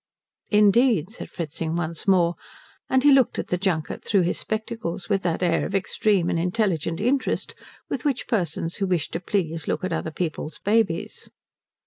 [0.49, 2.33] "Indeed?" said Fritzing once more;
[2.89, 6.39] and he looked at the junket through his spectacles with that air of extreme and
[6.39, 7.53] intelligent interest
[7.87, 11.29] with which persons who wish to please look at other people's babies.